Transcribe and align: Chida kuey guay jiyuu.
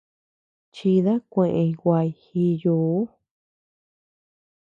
Chida 0.75 1.13
kuey 1.31 1.69
guay 1.81 2.09
jiyuu. 2.21 3.01